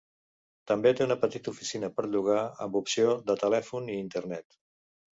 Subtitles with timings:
[0.71, 4.63] També té una petita oficina per llogar amb opció de telèfon i Internet.